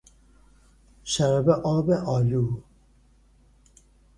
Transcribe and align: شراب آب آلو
شراب 1.03 1.49
آب 1.49 1.89
آلو 1.91 2.59